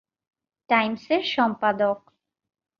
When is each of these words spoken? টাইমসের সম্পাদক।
টাইমসের 0.69 1.21
সম্পাদক। 1.35 1.99